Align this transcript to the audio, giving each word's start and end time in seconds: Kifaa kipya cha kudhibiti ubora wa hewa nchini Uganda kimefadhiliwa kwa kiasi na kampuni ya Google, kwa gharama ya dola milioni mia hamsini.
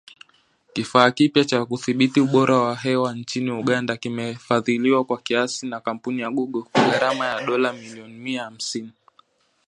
Kifaa 0.73 1.11
kipya 1.17 1.43
cha 1.45 1.65
kudhibiti 1.65 2.19
ubora 2.21 2.55
wa 2.65 2.75
hewa 2.75 3.15
nchini 3.15 3.51
Uganda 3.51 3.97
kimefadhiliwa 3.97 5.03
kwa 5.03 5.17
kiasi 5.21 5.67
na 5.67 5.79
kampuni 5.79 6.21
ya 6.21 6.29
Google, 6.29 6.61
kwa 6.71 6.81
gharama 6.83 7.25
ya 7.25 7.45
dola 7.45 7.73
milioni 7.73 8.13
mia 8.13 8.43
hamsini. 8.43 8.91